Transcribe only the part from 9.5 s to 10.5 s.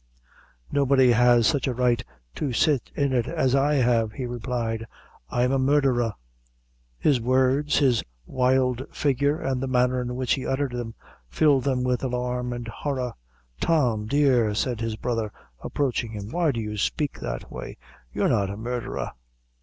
the manner in which he